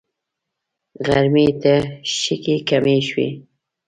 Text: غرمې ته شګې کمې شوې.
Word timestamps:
غرمې 1.05 1.47
ته 1.61 1.73
شګې 2.17 2.57
کمې 2.67 2.97
شوې. 3.07 3.29